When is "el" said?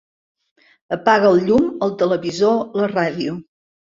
1.33-1.37, 1.87-1.93